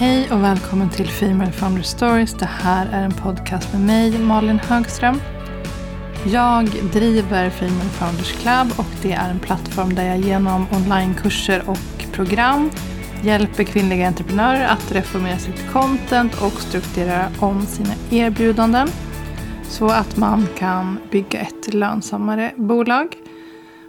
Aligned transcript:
Hej 0.00 0.30
och 0.32 0.42
välkommen 0.42 0.90
till 0.90 1.08
Female 1.08 1.52
Founder 1.52 1.82
Stories. 1.82 2.34
Det 2.34 2.46
här 2.46 2.88
är 2.92 3.02
en 3.02 3.12
podcast 3.12 3.72
med 3.72 3.82
mig, 3.82 4.18
Malin 4.18 4.58
Högström. 4.58 5.20
Jag 6.26 6.64
driver 6.92 7.50
Female 7.50 7.88
Founders 7.88 8.32
Club 8.32 8.78
och 8.78 8.86
det 9.02 9.12
är 9.12 9.30
en 9.30 9.38
plattform 9.38 9.94
där 9.94 10.06
jag 10.06 10.18
genom 10.18 10.66
onlinekurser 10.72 11.62
och 11.66 12.12
program 12.12 12.70
hjälper 13.22 13.64
kvinnliga 13.64 14.06
entreprenörer 14.06 14.66
att 14.66 14.92
reformera 14.92 15.38
sitt 15.38 15.72
content 15.72 16.42
och 16.42 16.60
strukturera 16.60 17.28
om 17.38 17.66
sina 17.66 17.94
erbjudanden 18.10 18.88
så 19.62 19.88
att 19.88 20.16
man 20.16 20.46
kan 20.58 20.98
bygga 21.10 21.40
ett 21.40 21.74
lönsammare 21.74 22.52
bolag. 22.56 23.16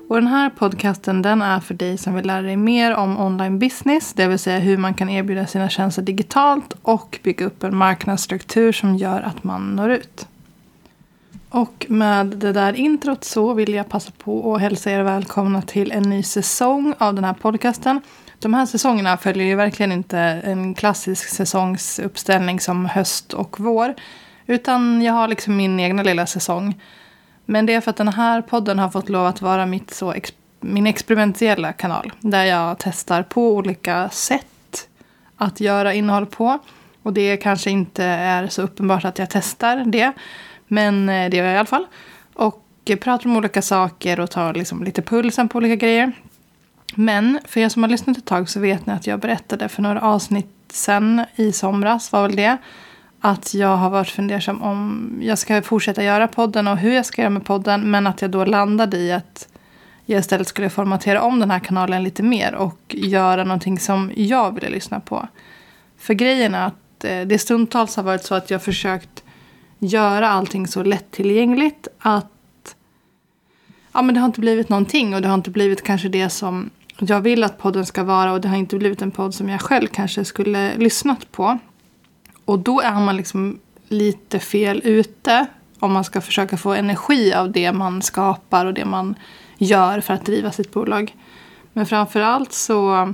Och 0.10 0.16
den 0.16 0.28
här 0.28 0.50
podcasten 0.50 1.22
den 1.22 1.42
är 1.42 1.60
för 1.60 1.74
dig 1.74 1.98
som 1.98 2.16
vill 2.16 2.28
lära 2.28 2.42
dig 2.42 2.56
mer 2.56 2.96
om 2.96 3.20
online 3.20 3.60
business, 3.60 4.14
det 4.14 4.28
vill 4.28 4.40
säga 4.40 4.60
hur 4.60 4.78
man 4.78 4.94
kan 4.94 5.10
erbjuda 5.10 5.48
sina 5.48 5.70
tjänster 5.70 6.02
digitalt 6.02 6.74
och 6.82 7.20
bygga 7.24 7.46
upp 7.46 7.64
en 7.64 7.76
marknadsstruktur 7.76 8.72
som 8.72 8.96
gör 8.96 9.22
att 9.22 9.44
man 9.44 9.76
når 9.76 9.92
ut. 9.92 10.28
Och 11.50 11.86
med 11.90 12.28
det 12.28 12.54
där 12.54 12.74
introt 12.74 13.24
så 13.24 13.54
vill 13.54 13.74
jag 13.74 13.90
passa 13.90 14.12
på 14.18 14.56
att 14.56 14.62
hälsa 14.62 14.92
er 14.92 15.04
välkomna 15.04 15.62
till 15.62 15.92
en 15.92 16.04
ny 16.04 16.24
säsong 16.24 16.94
av 16.98 17.14
den 17.14 17.24
här 17.24 17.34
podcasten. 17.34 18.02
De 18.40 18.54
här 18.54 18.66
säsongerna 18.66 19.18
följer 19.18 19.48
ju 19.48 19.56
verkligen 19.56 19.92
inte 19.92 20.20
en 20.20 20.74
klassisk 20.74 21.30
säsongsuppställning 21.30 22.60
som 22.60 22.86
höst 22.86 23.34
och 23.34 23.60
vår. 23.60 23.96
Utan 24.48 25.02
jag 25.02 25.14
har 25.14 25.28
liksom 25.28 25.58
min 25.58 25.80
egna 25.80 26.04
lilla 26.04 26.26
säsong. 26.26 26.76
Men 27.50 27.66
det 27.66 27.74
är 27.74 27.82
för 27.82 27.90
att 27.90 27.98
den 27.98 28.08
här 28.08 28.42
podden 28.42 28.80
har 28.80 28.90
fått 28.90 29.10
lov 29.10 29.26
att 29.26 29.42
vara 29.42 29.66
mitt 29.66 29.94
så 29.94 30.12
ex 30.12 30.34
min 30.60 30.88
experimentella 30.88 31.74
kanal. 31.74 32.12
Där 32.20 32.46
jag 32.46 32.76
testar 32.80 33.24
på 33.24 33.56
olika 33.56 34.10
sätt 34.10 34.88
att 35.38 35.60
göra 35.60 35.94
innehåll 35.94 36.26
på. 36.26 36.60
Och 37.04 37.14
det 37.14 37.38
kanske 37.38 37.70
inte 37.70 38.04
är 38.06 38.48
så 38.48 38.62
uppenbart 38.62 39.06
att 39.06 39.20
jag 39.20 39.30
testar 39.30 39.78
det. 39.86 40.12
Men 40.68 41.10
eh, 41.10 41.30
det 41.30 41.38
gör 41.38 41.46
jag 41.46 41.54
i 41.54 41.58
alla 41.58 41.66
fall. 41.66 41.86
Och 42.34 42.66
pratar 43.02 43.26
om 43.26 43.38
olika 43.38 43.62
saker 43.62 44.20
och 44.20 44.32
tar 44.32 44.54
liksom 44.54 44.84
lite 44.84 45.02
pulsen 45.02 45.50
på 45.50 45.58
olika 45.58 45.76
grejer. 45.76 46.12
Men 46.96 47.40
för 47.46 47.60
er 47.60 47.70
som 47.70 47.84
har 47.84 47.90
lyssnat 47.90 48.18
ett 48.18 48.26
tag 48.26 48.50
så 48.50 48.60
vet 48.60 48.86
ni 48.86 48.94
att 48.94 49.08
jag 49.08 49.20
berättade 49.20 49.70
för 49.70 49.82
några 49.82 50.02
avsnitt 50.02 50.56
sen 50.72 51.26
i 51.36 51.52
somras 51.52 52.12
var 52.12 52.22
väl 52.22 52.36
det. 52.36 52.58
Att 53.22 53.54
jag 53.54 53.78
har 53.78 53.90
varit 53.90 54.10
fundersam 54.10 54.62
om 54.62 55.10
jag 55.22 55.38
ska 55.38 55.62
fortsätta 55.62 56.04
göra 56.04 56.28
podden 56.28 56.68
och 56.68 56.78
hur 56.78 56.94
jag 56.94 57.06
ska 57.06 57.22
göra 57.22 57.30
med 57.30 57.46
podden. 57.46 57.92
Men 57.92 58.08
att 58.08 58.22
jag 58.22 58.32
då 58.32 58.46
landade 58.46 58.98
i 58.98 59.12
att 59.12 59.48
jag 60.06 60.20
istället 60.20 60.48
skulle 60.48 60.70
formatera 60.70 61.22
om 61.22 61.40
den 61.40 61.52
här 61.52 61.60
kanalen 61.60 62.04
lite 62.04 62.24
mer 62.24 62.56
och 62.56 62.80
göra 62.90 63.44
någonting 63.44 63.80
som 63.80 64.12
jag 64.16 64.54
ville 64.54 64.70
lyssna 64.70 65.00
på. 65.00 65.28
För 65.98 66.14
grejen 66.14 66.56
är 66.56 66.68
att 66.68 67.04
eh, 67.04 67.22
det 67.22 67.40
stundtals 67.40 67.96
har 67.96 68.04
varit 68.04 68.24
så 68.24 68.36
att 68.36 68.50
jag 68.50 68.64
försökt 68.64 69.24
göra 69.80 70.30
allting 70.30 70.68
så 70.68 70.84
lättillgängligt 70.84 71.88
att 72.00 72.76
ja, 73.94 74.02
men 74.02 74.16
det 74.16 74.22
har 74.22 74.26
inte 74.26 74.40
blivit 74.40 74.70
någonting 74.70 75.16
och 75.16 75.22
det 75.22 75.28
har 75.28 75.36
inte 75.36 75.52
blivit 75.52 75.84
kanske 75.84 76.10
det 76.10 76.30
som 76.30 76.70
jag 77.00 77.22
vill 77.22 77.44
att 77.44 77.58
podden 77.58 77.86
ska 77.86 78.04
vara 78.04 78.32
och 78.32 78.42
det 78.42 78.48
har 78.48 78.58
inte 78.58 78.78
blivit 78.78 79.02
en 79.02 79.12
podd 79.12 79.34
som 79.34 79.50
jag 79.50 79.62
själv 79.62 79.88
kanske 79.88 80.26
skulle 80.26 80.78
lyssnat 80.78 81.32
på. 81.32 81.60
Och 82.50 82.60
då 82.60 82.82
är 82.82 83.00
man 83.00 83.18
liksom 83.18 83.60
lite 83.88 84.40
fel 84.40 84.82
ute 84.84 85.46
om 85.80 85.94
man 85.94 86.04
ska 86.04 86.22
försöka 86.22 86.58
få 86.58 86.74
energi 86.74 87.34
av 87.34 87.52
det 87.52 87.72
man 87.72 88.02
skapar 88.02 88.66
och 88.66 88.74
det 88.74 88.86
man 88.86 89.16
gör 89.58 90.02
för 90.02 90.14
att 90.14 90.26
driva 90.26 90.52
sitt 90.52 90.72
bolag. 90.72 91.16
Men 91.74 91.86
framför 91.86 92.22
allt 92.22 92.54
så 92.54 93.14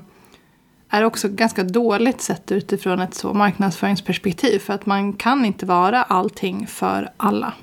är 0.89 1.01
det 1.01 1.05
också 1.05 1.27
ganska 1.29 1.63
dåligt 1.63 2.21
sett 2.21 2.51
utifrån 2.51 2.99
ett 2.99 3.13
så 3.13 3.33
marknadsföringsperspektiv. 3.33 4.59
För 4.59 4.73
att 4.73 4.85
man 4.85 5.13
kan 5.13 5.45
inte 5.45 5.65
vara 5.65 6.03
allting 6.03 6.67
för 6.67 7.09
alla. 7.17 7.53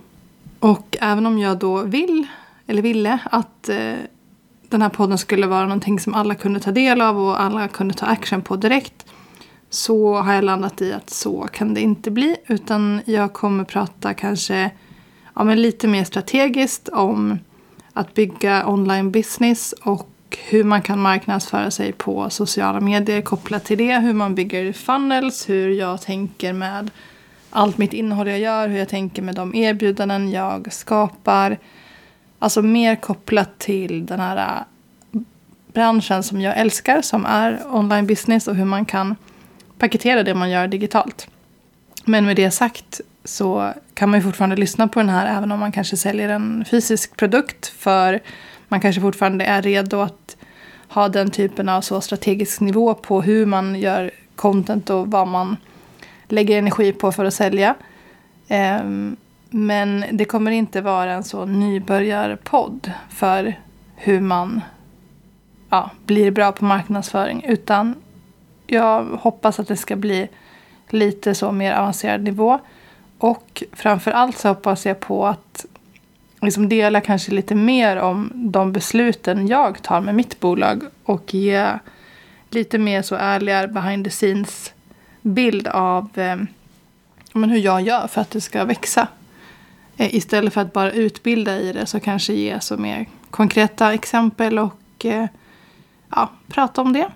Och 0.59 0.97
även 1.00 1.27
om 1.27 1.38
jag 1.38 1.59
då 1.59 1.82
vill, 1.82 2.27
eller 2.66 2.82
ville, 2.82 3.19
att 3.31 3.69
eh, 3.69 3.94
den 4.69 4.82
här 4.82 4.88
podden 4.88 5.19
skulle 5.19 5.47
vara 5.47 5.62
någonting 5.62 6.00
som 6.00 6.15
alla 6.15 6.34
kunde 6.34 6.61
ta 6.61 6.71
del 6.71 7.00
av 7.00 7.21
och 7.21 7.41
alla 7.41 7.69
kunde 7.69 7.94
ta 7.94 8.06
action 8.06 8.43
på 8.43 8.56
direkt. 8.56 9.01
Så 9.72 10.16
har 10.16 10.34
jag 10.34 10.44
landat 10.44 10.83
i 10.83 10.93
att 10.93 11.10
så 11.10 11.49
kan 11.53 11.75
det 11.75 11.81
inte 11.81 12.10
bli. 12.10 12.37
Utan 12.47 13.00
jag 13.05 13.33
kommer 13.33 13.65
prata 13.65 14.15
kanske 14.15 14.71
ja, 15.34 15.44
men 15.44 15.62
lite 15.62 15.88
mer 15.88 16.05
strategiskt 16.05 16.88
om 16.88 17.38
att 17.93 18.15
bygga 18.15 18.66
online 18.66 19.11
business 19.11 19.75
och 19.82 20.38
hur 20.49 20.65
man 20.65 20.82
kan 20.82 20.99
marknadsföra 20.99 21.71
sig 21.71 21.93
på 21.93 22.31
sociala 22.31 22.81
medier 22.81 23.22
kopplat 23.22 23.65
till 23.65 23.78
det. 23.78 23.99
Hur 23.99 24.12
man 24.12 24.34
bygger 24.34 24.72
funnels, 24.72 25.49
hur 25.49 25.71
jag 25.71 26.03
tänker 26.03 26.53
med 26.53 26.91
allt 27.50 27.78
mitt 27.78 27.93
innehåll 27.93 28.28
jag 28.28 28.38
gör, 28.38 28.69
hur 28.69 28.78
jag 28.78 28.88
tänker 28.88 29.22
med 29.22 29.34
de 29.34 29.55
erbjudanden 29.55 30.31
jag 30.31 30.72
skapar. 30.72 31.59
Alltså 32.38 32.62
mer 32.62 32.97
kopplat 32.97 33.59
till 33.59 34.06
den 34.06 34.21
här 34.21 34.65
branschen 35.72 36.22
som 36.22 36.41
jag 36.41 36.59
älskar, 36.59 37.03
som 37.03 37.27
är 37.27 37.61
online 37.71 38.06
business 38.06 38.49
och 38.49 38.55
hur 38.55 38.65
man 38.65 38.84
kan 38.84 39.16
paketera 39.82 40.22
det 40.22 40.34
man 40.34 40.50
gör 40.50 40.69
digitalt. 40.69 41.28
Men 42.04 42.26
med 42.26 42.37
det 42.37 42.50
sagt 42.50 43.00
så 43.25 43.72
kan 43.94 44.10
man 44.10 44.20
ju 44.20 44.25
fortfarande 44.25 44.56
lyssna 44.56 44.88
på 44.88 45.00
den 45.00 45.09
här 45.09 45.37
även 45.37 45.53
om 45.53 45.60
man 45.60 45.72
kanske 45.72 45.97
säljer 45.97 46.28
en 46.28 46.65
fysisk 46.70 47.16
produkt. 47.16 47.66
För 47.66 48.20
man 48.69 48.81
kanske 48.81 49.00
fortfarande 49.00 49.44
är 49.44 49.62
redo 49.62 50.00
att 50.00 50.37
ha 50.88 51.09
den 51.09 51.31
typen 51.31 51.69
av 51.69 51.81
så 51.81 52.00
strategisk 52.00 52.60
nivå 52.60 52.94
på 52.94 53.22
hur 53.22 53.47
man 53.47 53.81
gör 53.81 54.10
content 54.37 54.91
och 54.91 55.10
vad 55.10 55.28
man 55.28 55.56
lägger 56.28 56.59
energi 56.59 56.93
på 56.93 57.12
för 57.12 57.25
att 57.25 57.34
sälja. 57.34 57.75
Ehm, 58.49 59.16
men 59.50 60.04
det 60.12 60.25
kommer 60.25 60.50
inte 60.50 60.81
vara 60.81 61.12
en 61.12 61.25
så 61.25 61.44
nybörjarpodd 61.44 62.93
för 63.10 63.59
hur 63.97 64.20
man 64.20 64.60
ja, 65.70 65.91
blir 66.06 66.31
bra 66.31 66.53
på 66.53 66.64
marknadsföring. 66.64 67.44
Utan 67.49 67.94
jag 68.72 69.05
hoppas 69.05 69.60
att 69.60 69.69
det 69.69 69.77
ska 69.77 69.97
bli 69.97 70.28
lite 70.88 71.34
så 71.34 71.53
mer 71.53 71.72
avancerad 71.72 72.22
nivå. 72.22 72.59
Och 73.19 73.62
framför 73.72 74.10
allt 74.10 74.38
så 74.38 74.49
hoppas 74.49 74.87
jag 74.87 75.00
på 75.00 75.27
att 75.27 75.66
liksom 76.41 76.69
dela 76.69 77.00
kanske 77.00 77.32
lite 77.32 77.55
mer 77.55 77.97
om 77.97 78.31
de 78.34 78.72
besluten 78.72 79.49
jag 79.49 79.82
tar 79.82 80.00
med 80.00 80.15
mitt 80.15 80.41
bolag. 80.41 80.82
Och 81.05 81.34
ge 81.34 81.78
lite 82.50 82.78
mer 82.78 83.03
så 83.03 83.15
ärliga 83.15 83.66
behind 83.66 84.05
the 84.05 84.11
scenes 84.11 84.72
bild 85.22 85.69
av 85.69 86.09
eh, 86.19 86.37
men 87.32 87.50
hur 87.50 87.59
jag 87.59 87.81
gör 87.81 88.06
för 88.06 88.21
att 88.21 88.31
det 88.31 88.41
ska 88.41 88.65
växa. 88.65 89.09
Eh, 89.97 90.15
istället 90.15 90.55
för 90.55 90.61
att 90.61 90.72
bara 90.72 90.93
utbilda 90.93 91.61
i 91.61 91.72
det 91.72 91.87
så 91.87 92.00
kanske 92.00 92.32
ge 92.32 92.61
så 92.61 92.77
mer 92.77 93.06
konkreta 93.31 93.93
exempel 93.93 94.59
och 94.59 95.05
eh, 95.05 95.27
ja, 96.11 96.31
prata 96.49 96.81
om 96.81 96.93
det. 96.93 97.09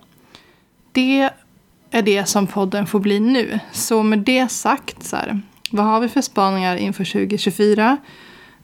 Det 0.93 1.31
är 1.91 2.03
det 2.03 2.29
som 2.29 2.47
podden 2.47 2.87
får 2.87 3.01
bli 3.01 3.21
nu. 3.21 3.61
Så 3.73 4.03
med 4.03 4.19
det 4.19 4.49
sagt, 4.49 5.03
så 5.05 5.17
här, 5.17 5.41
vad 5.71 5.87
har 5.87 6.01
vi 6.01 6.09
för 6.09 6.21
spaningar 6.21 6.77
inför 6.77 7.05
2024? 7.05 7.97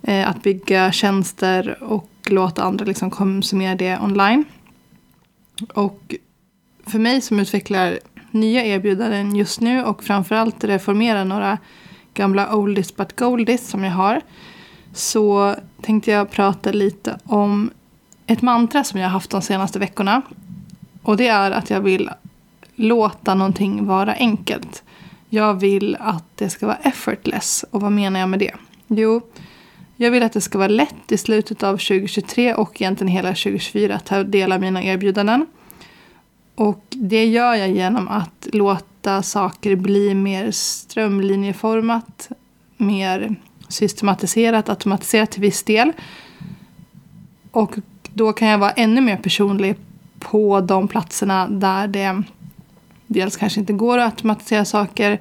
Eh, 0.02 0.28
att 0.28 0.42
bygga 0.42 0.92
tjänster 0.92 1.82
och 1.82 2.08
låta 2.30 2.62
andra 2.62 2.84
liksom 2.84 3.10
konsumera 3.10 3.74
det 3.74 3.98
online. 3.98 4.44
Och 5.74 6.14
för 6.86 6.98
mig 6.98 7.20
som 7.20 7.40
utvecklar 7.40 7.98
nya 8.30 8.64
erbjudanden 8.64 9.36
just 9.36 9.60
nu 9.60 9.84
och 9.84 10.04
framförallt 10.04 10.64
reformera 10.64 11.24
några 11.24 11.58
gamla 12.14 12.54
oldies 12.54 12.96
but 12.96 13.16
goldies 13.16 13.68
som 13.68 13.84
jag 13.84 13.92
har. 13.92 14.20
Så 14.92 15.56
tänkte 15.80 16.10
jag 16.10 16.30
prata 16.30 16.72
lite 16.72 17.18
om 17.24 17.70
ett 18.26 18.42
mantra 18.42 18.84
som 18.84 19.00
jag 19.00 19.06
har 19.06 19.12
haft 19.12 19.30
de 19.30 19.42
senaste 19.42 19.78
veckorna. 19.78 20.22
Och 21.02 21.16
det 21.16 21.28
är 21.28 21.50
att 21.50 21.70
jag 21.70 21.80
vill 21.80 22.10
låta 22.74 23.34
någonting 23.34 23.86
vara 23.86 24.14
enkelt. 24.14 24.82
Jag 25.28 25.54
vill 25.54 25.96
att 26.00 26.24
det 26.34 26.50
ska 26.50 26.66
vara 26.66 26.76
effortless. 26.76 27.64
Och 27.70 27.80
vad 27.80 27.92
menar 27.92 28.20
jag 28.20 28.28
med 28.28 28.38
det? 28.38 28.54
Jo, 28.86 29.20
jag 29.96 30.10
vill 30.10 30.22
att 30.22 30.32
det 30.32 30.40
ska 30.40 30.58
vara 30.58 30.68
lätt 30.68 31.12
i 31.12 31.18
slutet 31.18 31.62
av 31.62 31.72
2023 31.72 32.54
och 32.54 32.80
egentligen 32.82 33.12
hela 33.12 33.28
2024 33.28 33.94
att 33.94 34.04
ta 34.04 34.22
del 34.22 34.52
av 34.52 34.60
mina 34.60 34.82
erbjudanden. 34.82 35.46
Och 36.54 36.84
det 36.90 37.24
gör 37.24 37.54
jag 37.54 37.70
genom 37.70 38.08
att 38.08 38.48
låta 38.52 39.22
saker 39.22 39.76
bli 39.76 40.14
mer 40.14 40.50
strömlinjeformat, 40.50 42.28
mer 42.76 43.36
systematiserat, 43.68 44.68
automatiserat 44.68 45.30
till 45.30 45.42
viss 45.42 45.62
del. 45.62 45.92
Och 47.50 47.78
då 48.14 48.32
kan 48.32 48.48
jag 48.48 48.58
vara 48.58 48.70
ännu 48.70 49.00
mer 49.00 49.16
personlig 49.16 49.76
på 50.18 50.60
de 50.60 50.88
platserna 50.88 51.48
där 51.48 51.86
det 51.86 52.22
dels 53.12 53.36
kanske 53.36 53.60
inte 53.60 53.72
går 53.72 53.98
att 53.98 54.12
automatisera 54.12 54.64
saker 54.64 55.20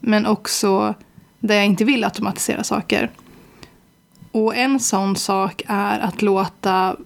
men 0.00 0.26
också 0.26 0.94
där 1.40 1.54
jag 1.54 1.66
inte 1.66 1.84
vill 1.84 2.04
automatisera 2.04 2.64
saker. 2.64 3.10
Och 4.32 4.56
en 4.56 4.80
sån 4.80 5.16
sak 5.16 5.62
är 5.66 5.98
att 5.98 6.22
låta 6.22 6.96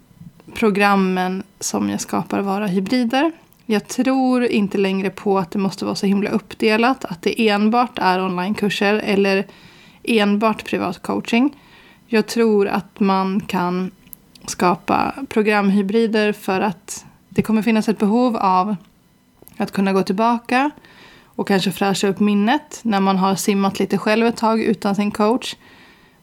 programmen 0.54 1.42
som 1.60 1.90
jag 1.90 2.00
skapar 2.00 2.40
vara 2.40 2.66
hybrider. 2.66 3.32
Jag 3.66 3.88
tror 3.88 4.44
inte 4.44 4.78
längre 4.78 5.10
på 5.10 5.38
att 5.38 5.50
det 5.50 5.58
måste 5.58 5.84
vara 5.84 5.94
så 5.94 6.06
himla 6.06 6.30
uppdelat. 6.30 7.04
Att 7.04 7.22
det 7.22 7.48
enbart 7.48 7.98
är 7.98 8.24
onlinekurser 8.24 8.94
eller 8.94 9.46
enbart 10.02 10.64
privat 10.64 11.02
coaching. 11.02 11.56
Jag 12.06 12.26
tror 12.26 12.68
att 12.68 13.00
man 13.00 13.40
kan 13.40 13.90
skapa 14.46 15.14
programhybrider 15.28 16.32
för 16.32 16.60
att 16.60 17.04
det 17.28 17.42
kommer 17.42 17.62
finnas 17.62 17.88
ett 17.88 17.98
behov 17.98 18.36
av 18.36 18.76
att 19.56 19.72
kunna 19.72 19.92
gå 19.92 20.02
tillbaka 20.02 20.70
och 21.36 21.48
kanske 21.48 21.70
fräscha 21.70 22.08
upp 22.08 22.20
minnet 22.20 22.80
när 22.82 23.00
man 23.00 23.16
har 23.16 23.34
simmat 23.34 23.78
lite 23.78 23.98
själv 23.98 24.26
ett 24.26 24.36
tag 24.36 24.62
utan 24.62 24.94
sin 24.94 25.10
coach. 25.10 25.56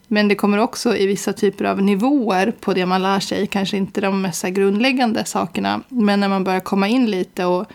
Men 0.07 0.27
det 0.27 0.35
kommer 0.35 0.57
också 0.57 0.95
i 0.95 1.07
vissa 1.07 1.33
typer 1.33 1.65
av 1.65 1.81
nivåer 1.81 2.51
på 2.51 2.73
det 2.73 2.85
man 2.85 3.01
lär 3.01 3.19
sig, 3.19 3.47
kanske 3.47 3.77
inte 3.77 4.01
de 4.01 4.21
mest 4.21 4.43
grundläggande 4.45 5.25
sakerna, 5.25 5.81
men 5.87 6.19
när 6.19 6.29
man 6.29 6.43
börjar 6.43 6.59
komma 6.59 6.87
in 6.87 7.11
lite 7.11 7.45
och 7.45 7.65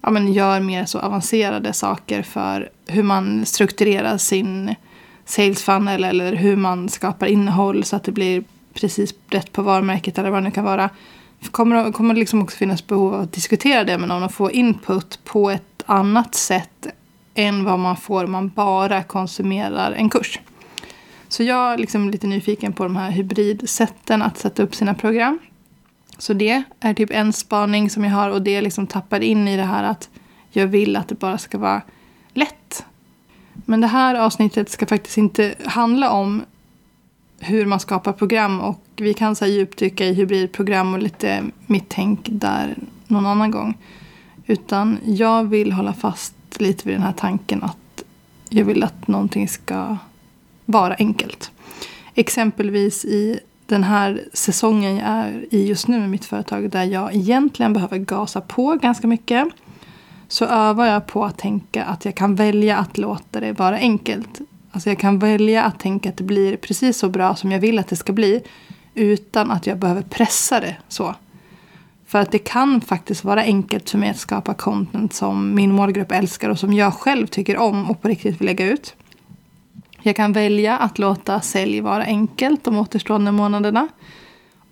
ja, 0.00 0.10
men 0.10 0.32
gör 0.32 0.60
mer 0.60 0.84
så 0.84 0.98
avancerade 0.98 1.72
saker 1.72 2.22
för 2.22 2.70
hur 2.86 3.02
man 3.02 3.46
strukturerar 3.46 4.18
sin 4.18 4.74
sales 5.24 5.62
funnel 5.62 6.04
eller 6.04 6.32
hur 6.32 6.56
man 6.56 6.88
skapar 6.88 7.26
innehåll 7.26 7.84
så 7.84 7.96
att 7.96 8.04
det 8.04 8.12
blir 8.12 8.44
precis 8.74 9.14
rätt 9.30 9.52
på 9.52 9.62
varumärket 9.62 10.18
eller 10.18 10.30
vad 10.30 10.42
det 10.42 10.44
nu 10.44 10.50
kan 10.50 10.64
vara. 10.64 10.90
Kommer, 11.50 11.92
kommer 11.92 12.14
det 12.14 12.20
liksom 12.20 12.42
också 12.42 12.56
finnas 12.56 12.86
behov 12.86 13.14
av 13.14 13.20
att 13.20 13.32
diskutera 13.32 13.84
det 13.84 13.98
med 13.98 14.08
någon 14.08 14.22
och 14.22 14.34
få 14.34 14.50
input 14.50 15.24
på 15.24 15.50
ett 15.50 15.82
annat 15.86 16.34
sätt 16.34 16.86
än 17.34 17.64
vad 17.64 17.78
man 17.78 17.96
får 17.96 18.24
om 18.24 18.32
man 18.32 18.48
bara 18.48 19.02
konsumerar 19.02 19.92
en 19.92 20.10
kurs. 20.10 20.40
Så 21.28 21.42
jag 21.42 21.72
är 21.72 21.78
liksom 21.78 22.10
lite 22.10 22.26
nyfiken 22.26 22.72
på 22.72 22.82
de 22.82 22.96
här 22.96 23.10
hybridsätten 23.10 24.22
att 24.22 24.38
sätta 24.38 24.62
upp 24.62 24.74
sina 24.74 24.94
program. 24.94 25.38
Så 26.18 26.32
det 26.32 26.62
är 26.80 26.94
typ 26.94 27.10
en 27.10 27.32
spaning 27.32 27.90
som 27.90 28.04
jag 28.04 28.10
har 28.10 28.30
och 28.30 28.42
det 28.42 28.60
liksom 28.60 28.86
tappar 28.86 29.20
in 29.20 29.48
i 29.48 29.56
det 29.56 29.62
här 29.62 29.84
att 29.84 30.08
jag 30.50 30.66
vill 30.66 30.96
att 30.96 31.08
det 31.08 31.14
bara 31.14 31.38
ska 31.38 31.58
vara 31.58 31.82
lätt. 32.34 32.84
Men 33.54 33.80
det 33.80 33.86
här 33.86 34.14
avsnittet 34.14 34.70
ska 34.70 34.86
faktiskt 34.86 35.18
inte 35.18 35.54
handla 35.64 36.10
om 36.10 36.42
hur 37.38 37.66
man 37.66 37.80
skapar 37.80 38.12
program 38.12 38.60
och 38.60 38.84
vi 38.96 39.14
kan 39.14 39.36
så 39.36 39.46
djupdyka 39.46 40.04
i 40.04 40.14
hybridprogram 40.14 40.94
och 40.94 41.02
lite 41.02 41.44
mitt 41.66 41.88
tänk 41.88 42.20
där 42.30 42.76
någon 43.06 43.26
annan 43.26 43.50
gång. 43.50 43.78
Utan 44.46 44.98
jag 45.04 45.44
vill 45.44 45.72
hålla 45.72 45.92
fast 45.92 46.34
lite 46.58 46.88
vid 46.88 46.96
den 46.96 47.02
här 47.02 47.12
tanken 47.12 47.62
att 47.62 48.04
jag 48.48 48.64
vill 48.64 48.82
att 48.82 49.08
någonting 49.08 49.48
ska 49.48 49.96
vara 50.64 50.94
enkelt. 50.94 51.50
Exempelvis 52.14 53.04
i 53.04 53.40
den 53.66 53.84
här 53.84 54.22
säsongen 54.32 54.96
jag 54.96 55.06
är 55.06 55.46
i 55.50 55.66
just 55.66 55.88
nu 55.88 56.00
med 56.00 56.10
mitt 56.10 56.24
företag 56.24 56.70
där 56.70 56.84
jag 56.84 57.14
egentligen 57.14 57.72
behöver 57.72 57.98
gasa 57.98 58.40
på 58.40 58.78
ganska 58.82 59.06
mycket. 59.06 59.48
Så 60.28 60.44
övar 60.44 60.86
jag 60.86 61.06
på 61.06 61.24
att 61.24 61.38
tänka 61.38 61.84
att 61.84 62.04
jag 62.04 62.14
kan 62.14 62.34
välja 62.34 62.78
att 62.78 62.98
låta 62.98 63.40
det 63.40 63.52
vara 63.52 63.76
enkelt. 63.76 64.40
Alltså 64.78 64.90
jag 64.90 64.98
kan 64.98 65.18
välja 65.18 65.64
att 65.64 65.78
tänka 65.78 66.08
att 66.08 66.16
det 66.16 66.24
blir 66.24 66.56
precis 66.56 66.98
så 66.98 67.08
bra 67.08 67.36
som 67.36 67.52
jag 67.52 67.60
vill 67.60 67.78
att 67.78 67.88
det 67.88 67.96
ska 67.96 68.12
bli. 68.12 68.42
Utan 68.94 69.50
att 69.50 69.66
jag 69.66 69.78
behöver 69.78 70.02
pressa 70.02 70.60
det 70.60 70.76
så. 70.88 71.14
För 72.06 72.18
att 72.18 72.32
det 72.32 72.38
kan 72.38 72.80
faktiskt 72.80 73.24
vara 73.24 73.42
enkelt 73.42 73.90
för 73.90 73.98
mig 73.98 74.10
att 74.10 74.18
skapa 74.18 74.54
content 74.54 75.12
som 75.14 75.54
min 75.54 75.72
målgrupp 75.72 76.12
älskar 76.12 76.50
och 76.50 76.58
som 76.58 76.72
jag 76.72 76.94
själv 76.94 77.26
tycker 77.26 77.56
om 77.56 77.90
och 77.90 78.02
på 78.02 78.08
riktigt 78.08 78.40
vill 78.40 78.46
lägga 78.46 78.66
ut. 78.66 78.94
Jag 80.02 80.16
kan 80.16 80.32
välja 80.32 80.78
att 80.78 80.98
låta 80.98 81.40
sälj 81.40 81.80
vara 81.80 82.04
enkelt 82.04 82.64
de 82.64 82.78
återstående 82.78 83.32
månaderna. 83.32 83.88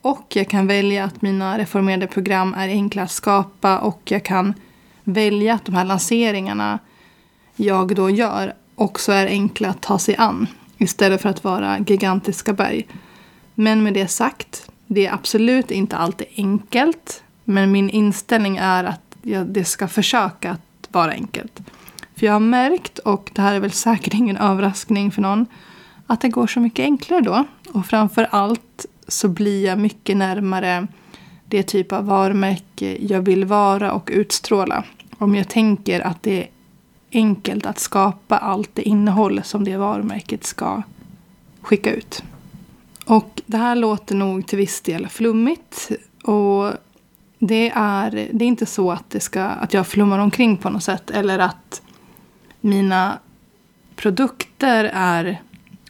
Och 0.03 0.27
jag 0.37 0.49
kan 0.49 0.67
välja 0.67 1.05
att 1.05 1.23
mina 1.23 1.59
reformerade 1.59 2.07
program 2.07 2.55
är 2.55 2.69
enkla 2.69 3.03
att 3.03 3.11
skapa 3.11 3.79
och 3.79 4.01
jag 4.05 4.25
kan 4.25 4.55
välja 5.05 5.55
att 5.55 5.65
de 5.65 5.75
här 5.75 5.85
lanseringarna 5.85 6.79
jag 7.57 7.95
då 7.97 8.11
gör 8.11 8.55
också 8.77 9.13
är 9.13 9.27
enkla 9.27 9.69
att 9.69 9.81
ta 9.81 9.99
sig 9.99 10.17
an 10.17 10.47
istället 10.79 11.23
för 11.23 11.29
att 11.29 11.45
vara 11.45 11.79
gigantiska 11.79 12.53
berg. 12.53 12.87
Men 13.55 13.83
med 13.83 13.95
det 13.95 14.09
sagt, 14.09 14.71
det 14.87 15.07
är 15.07 15.15
absolut 15.15 15.71
inte 15.71 15.97
alltid 15.97 16.27
enkelt. 16.37 17.23
Men 17.45 17.73
min 17.73 17.91
inställning 17.91 18.57
är 18.57 18.85
att 18.85 19.17
jag, 19.23 19.47
det 19.47 19.65
ska 19.65 19.89
försöka 19.89 20.51
att 20.51 20.89
vara 20.89 21.11
enkelt. 21.11 21.61
För 22.15 22.27
jag 22.27 22.33
har 22.33 22.41
märkt, 22.41 22.99
och 22.99 23.31
det 23.35 23.43
här 23.43 23.55
är 23.55 23.61
väl 23.61 23.73
säkert 23.73 24.15
ingen 24.15 24.37
överraskning 24.37 25.11
för 25.11 25.23
någon, 25.23 25.47
att 26.07 26.21
det 26.21 26.29
går 26.29 26.47
så 26.47 26.61
mycket 26.61 26.83
enklare 26.83 27.21
då. 27.21 27.45
Och 27.73 27.87
framför 27.87 28.29
allt 28.31 28.87
så 29.09 29.29
blir 29.29 29.65
jag 29.65 29.79
mycket 29.79 30.17
närmare 30.17 30.87
det 31.45 31.63
typ 31.63 31.93
av 31.93 32.07
varumärke 32.07 32.97
jag 33.01 33.21
vill 33.21 33.45
vara 33.45 33.93
och 33.93 34.11
utstråla. 34.13 34.85
Om 35.19 35.35
jag 35.35 35.49
tänker 35.49 36.01
att 36.01 36.23
det 36.23 36.43
är 36.43 36.49
enkelt 37.13 37.67
att 37.67 37.79
skapa 37.79 38.39
allt 38.39 38.71
det 38.75 38.83
innehåll 38.83 39.41
som 39.45 39.65
det 39.65 39.77
varumärket 39.77 40.45
ska 40.45 40.83
skicka 41.61 41.93
ut. 41.95 42.23
Och 43.07 43.43
det 43.47 43.57
här 43.57 43.77
låter 43.77 44.15
nog 44.15 44.47
till 44.47 44.59
viss 44.59 44.81
del 44.81 45.09
flummigt. 45.09 45.91
Och 46.23 46.73
det 47.39 47.73
är, 47.75 48.11
det 48.11 48.45
är 48.45 48.49
inte 48.49 48.67
så 48.67 48.93
att, 48.93 49.11
det 49.11 49.21
ska, 49.21 49.43
att 49.43 49.75
jag 49.75 49.87
flummar 49.87 50.19
omkring 50.19 50.57
på 50.57 50.71
något 50.71 50.83
sätt. 50.83 51.11
Eller 51.11 51.39
att 51.39 51.83
mina 52.61 53.19
produkter 53.97 54.91
är 54.95 55.43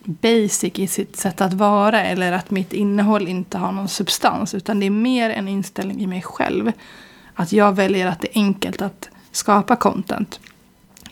basic 0.04 0.78
i 0.78 0.86
sitt 0.86 1.16
sätt 1.16 1.40
att 1.40 1.52
vara. 1.52 2.04
Eller 2.04 2.32
att 2.32 2.50
mitt 2.50 2.72
innehåll 2.72 3.28
inte 3.28 3.58
har 3.58 3.72
någon 3.72 3.88
substans. 3.88 4.54
Utan 4.54 4.80
det 4.80 4.86
är 4.86 4.90
mer 4.90 5.30
en 5.30 5.48
inställning 5.48 6.00
i 6.00 6.06
mig 6.06 6.22
själv. 6.22 6.72
Att 7.34 7.52
jag 7.52 7.72
väljer 7.72 8.06
att 8.06 8.20
det 8.20 8.28
är 8.28 8.42
enkelt 8.42 8.82
att 8.82 9.08
skapa 9.32 9.76
content. 9.76 10.40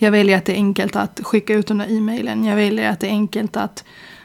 Jag 0.04 0.10
väljer 0.10 0.38
att 0.38 0.44
det 0.44 0.52
är 0.52 0.56
enkelt 0.56 0.96
att 0.96 1.20
skicka 1.22 1.54
ut 1.54 1.66
de 1.66 1.78
där 1.78 1.96
e-mailen. 1.96 2.44
Jag 2.44 2.56
väljer 2.56 2.90
att 2.90 3.00
det 3.00 3.06
är 3.06 3.10
enkelt 3.10 3.56
att 3.56 3.84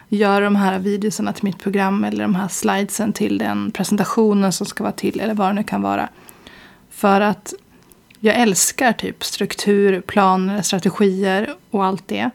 göra 0.10 0.46
de 0.46 0.56
här 0.56 0.80
videorna 0.80 1.34
till 1.34 1.44
mitt 1.44 1.60
program 1.60 2.04
eller 2.04 2.24
de 2.24 2.36
här 2.36 2.48
slidesen 2.48 3.14
till 3.14 3.38
den 3.38 3.72
presentationen 3.72 4.54
som 4.54 4.66
ska 4.66 4.84
vara 4.84 4.94
till 4.94 5.20
eller 5.20 5.34
vad 5.34 5.50
det 5.50 5.54
nu 5.54 5.64
kan 5.64 5.82
vara. 5.82 6.10
För 6.90 7.22
att 7.22 7.54
jag 8.20 8.36
älskar 8.36 8.94
typ 8.94 9.24
struktur, 9.24 10.02
planer, 10.02 10.62
strategier 10.62 11.56
och 11.72 11.86
allt 11.86 12.08
det. 12.08 12.30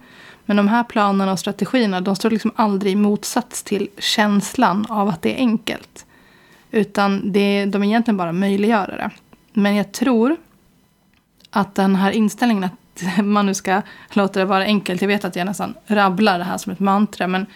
Men 0.44 0.56
de 0.56 0.69
här 0.69 0.85
planerna 0.85 1.32
och 1.32 1.38
strategierna 1.38 2.00
de 2.00 2.17
står 2.17 2.31
liksom 2.31 2.52
aldrig 2.56 2.93
i 2.93 2.96
motsats 2.96 3.62
till 3.62 3.88
känslan 3.99 4.87
av 4.88 5.08
att 5.08 5.23
det 5.23 5.35
är 5.35 5.38
enkelt. 5.38 6.06
Utan 6.70 7.32
det, 7.32 7.64
de 7.64 7.82
är 7.82 7.87
egentligen 7.87 8.17
bara 8.17 8.32
möjliggörare. 8.32 9.11
Men 9.52 9.75
jag 9.75 9.93
tror 9.93 10.36
att 11.51 11.74
den 11.74 11.96
här 11.96 12.10
inställningen 12.10 12.65
att 12.65 12.83
man 13.22 13.46
nu 13.46 13.55
ska 13.55 13.82
låta 14.10 14.41
det 14.41 14.46
vara 14.46 14.65
enkelt. 14.65 15.01
Jag 15.01 15.08
vet 15.08 15.24
att 15.24 15.36
jag 15.36 15.46
nästan 15.46 15.74
rabblar 15.86 16.39
det 16.39 16.44
här 16.44 16.58
som 16.58 16.72
ett 16.72 16.81
mantra. 16.81 17.27
Men 17.27 17.46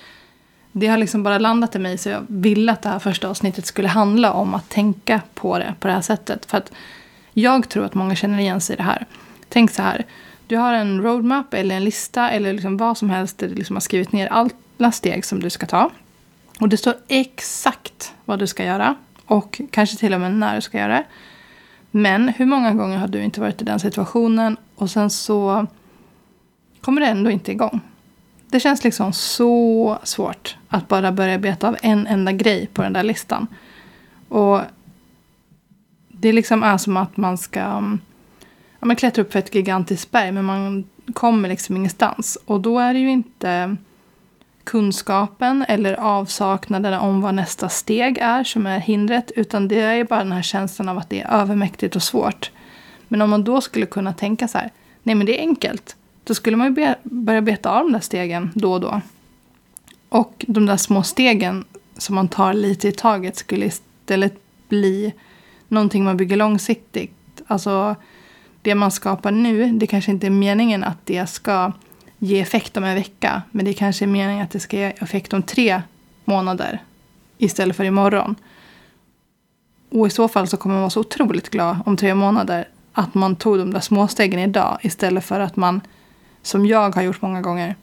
det 0.72 0.86
har 0.86 0.98
liksom 0.98 1.22
bara 1.22 1.38
landat 1.38 1.76
i 1.76 1.78
mig 1.78 1.98
så 1.98 2.08
jag 2.08 2.24
ville 2.28 2.72
att 2.72 2.82
det 2.82 2.88
här 2.88 2.98
första 2.98 3.28
avsnittet 3.28 3.66
skulle 3.66 3.88
handla 3.88 4.32
om 4.32 4.54
att 4.54 4.68
tänka 4.68 5.20
på 5.34 5.58
det 5.58 5.74
på 5.80 5.88
det 5.88 5.94
här 5.94 6.00
sättet. 6.00 6.46
För 6.46 6.58
att 6.58 6.72
jag 7.32 7.68
tror 7.68 7.84
att 7.84 7.94
många 7.94 8.14
känner 8.14 8.38
igen 8.38 8.60
sig 8.60 8.74
i 8.74 8.76
det 8.76 8.82
här. 8.82 9.06
Tänk 9.48 9.70
så 9.70 9.82
här. 9.82 10.04
Du 10.46 10.56
har 10.56 10.72
en 10.72 11.02
roadmap 11.02 11.54
eller 11.54 11.76
en 11.76 11.84
lista 11.84 12.30
eller 12.30 12.52
liksom 12.52 12.76
vad 12.76 12.98
som 12.98 13.10
helst 13.10 13.38
där 13.38 13.48
du 13.48 13.54
liksom 13.54 13.76
har 13.76 13.80
skrivit 13.80 14.12
ner 14.12 14.26
alla 14.26 14.92
steg 14.92 15.24
som 15.24 15.40
du 15.40 15.50
ska 15.50 15.66
ta. 15.66 15.90
Och 16.60 16.68
det 16.68 16.76
står 16.76 16.94
exakt 17.08 18.14
vad 18.24 18.38
du 18.38 18.46
ska 18.46 18.64
göra. 18.64 18.94
Och 19.26 19.60
kanske 19.70 19.96
till 19.96 20.14
och 20.14 20.20
med 20.20 20.34
när 20.34 20.54
du 20.54 20.60
ska 20.60 20.78
göra 20.78 20.92
det. 20.92 21.04
Men 21.90 22.28
hur 22.28 22.46
många 22.46 22.74
gånger 22.74 22.98
har 22.98 23.08
du 23.08 23.22
inte 23.22 23.40
varit 23.40 23.62
i 23.62 23.64
den 23.64 23.80
situationen 23.80 24.56
och 24.78 24.90
sen 24.90 25.10
så 25.10 25.66
kommer 26.80 27.00
det 27.00 27.06
ändå 27.06 27.30
inte 27.30 27.52
igång. 27.52 27.80
Det 28.50 28.60
känns 28.60 28.84
liksom 28.84 29.12
så 29.12 29.98
svårt 30.02 30.56
att 30.68 30.88
bara 30.88 31.12
börja 31.12 31.38
beta 31.38 31.68
av 31.68 31.76
en 31.82 32.06
enda 32.06 32.32
grej 32.32 32.66
på 32.66 32.82
den 32.82 32.92
där 32.92 33.02
listan. 33.02 33.46
Och 34.28 34.60
det 36.08 36.32
liksom 36.32 36.62
är 36.62 36.78
som 36.78 36.96
att 36.96 37.16
man 37.16 37.38
ska 37.38 37.60
mm, 37.60 38.00
ja, 38.80 38.86
man 38.86 38.96
klättra 38.96 39.22
upp 39.22 39.32
för 39.32 39.38
ett 39.38 39.54
gigantiskt 39.54 40.10
berg 40.10 40.32
men 40.32 40.44
man 40.44 40.84
kommer 41.12 41.48
liksom 41.48 41.76
ingenstans. 41.76 42.38
Och 42.44 42.60
då 42.60 42.78
är 42.78 42.94
det 42.94 43.00
ju 43.00 43.10
inte 43.10 43.76
kunskapen 44.64 45.64
eller 45.68 45.94
avsaknaden 45.94 46.94
om 46.94 47.20
vad 47.20 47.34
nästa 47.34 47.68
steg 47.68 48.18
är 48.18 48.44
som 48.44 48.66
är 48.66 48.78
hindret. 48.78 49.30
Utan 49.36 49.68
det 49.68 49.80
är 49.80 50.04
bara 50.04 50.24
den 50.24 50.32
här 50.32 50.42
känslan 50.42 50.88
av 50.88 50.98
att 50.98 51.10
det 51.10 51.20
är 51.20 51.40
övermäktigt 51.40 51.96
och 51.96 52.02
svårt. 52.02 52.50
Men 53.08 53.22
om 53.22 53.30
man 53.30 53.44
då 53.44 53.60
skulle 53.60 53.86
kunna 53.86 54.12
tänka 54.12 54.48
så 54.48 54.58
här, 54.58 54.70
nej 55.02 55.14
men 55.14 55.26
det 55.26 55.38
är 55.38 55.40
enkelt. 55.40 55.96
Då 56.24 56.34
skulle 56.34 56.56
man 56.56 56.66
ju 56.66 56.72
be 56.72 56.94
börja 57.02 57.42
beta 57.42 57.70
av 57.70 57.84
de 57.84 57.92
där 57.92 58.00
stegen 58.00 58.50
då 58.54 58.72
och 58.72 58.80
då. 58.80 59.00
Och 60.08 60.44
de 60.48 60.66
där 60.66 60.76
små 60.76 61.02
stegen 61.02 61.64
som 61.96 62.14
man 62.14 62.28
tar 62.28 62.52
lite 62.52 62.88
i 62.88 62.92
taget 62.92 63.36
skulle 63.36 63.66
istället 63.66 64.34
bli 64.68 65.14
någonting 65.68 66.04
man 66.04 66.16
bygger 66.16 66.36
långsiktigt. 66.36 67.42
Alltså 67.46 67.96
det 68.62 68.74
man 68.74 68.90
skapar 68.90 69.30
nu, 69.30 69.72
det 69.72 69.86
kanske 69.86 70.10
inte 70.10 70.26
är 70.26 70.30
meningen 70.30 70.84
att 70.84 71.06
det 71.06 71.26
ska 71.26 71.72
ge 72.18 72.40
effekt 72.40 72.76
om 72.76 72.84
en 72.84 72.94
vecka. 72.94 73.42
Men 73.50 73.64
det 73.64 73.74
kanske 73.74 74.04
är 74.04 74.06
meningen 74.06 74.44
att 74.44 74.50
det 74.50 74.60
ska 74.60 74.76
ge 74.76 74.84
effekt 74.84 75.32
om 75.32 75.42
tre 75.42 75.82
månader 76.24 76.82
istället 77.38 77.76
för 77.76 77.84
imorgon. 77.84 78.34
Och 79.90 80.06
i 80.06 80.10
så 80.10 80.28
fall 80.28 80.46
så 80.46 80.56
kommer 80.56 80.74
man 80.74 80.82
vara 80.82 80.90
så 80.90 81.00
otroligt 81.00 81.50
glad 81.50 81.76
om 81.86 81.96
tre 81.96 82.14
månader 82.14 82.68
att 82.92 83.14
man 83.14 83.36
tog 83.36 83.58
de 83.58 83.72
där 83.72 83.80
småstegen 83.80 84.40
idag 84.40 84.78
istället 84.82 85.24
för 85.24 85.40
att 85.40 85.56
man, 85.56 85.80
som 86.42 86.66
jag 86.66 86.94
har 86.94 87.02
gjort 87.02 87.22
många 87.22 87.40
gånger, 87.40 87.76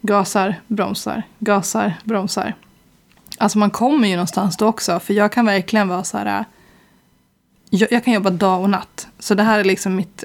gasar, 0.00 0.60
bromsar, 0.66 1.22
gasar, 1.38 1.94
bromsar. 2.04 2.54
Alltså 3.38 3.58
man 3.58 3.70
kommer 3.70 4.08
ju 4.08 4.14
någonstans 4.14 4.56
då 4.56 4.66
också, 4.66 5.00
för 5.00 5.14
jag 5.14 5.32
kan 5.32 5.46
verkligen 5.46 5.88
vara 5.88 6.04
så 6.04 6.18
här, 6.18 6.40
äh, 6.40 6.46
jag, 7.70 7.92
jag 7.92 8.04
kan 8.04 8.14
jobba 8.14 8.30
dag 8.30 8.62
och 8.62 8.70
natt. 8.70 9.08
Så 9.18 9.34
det 9.34 9.42
här 9.42 9.58
är 9.58 9.64
liksom 9.64 9.96
mitt 9.96 10.24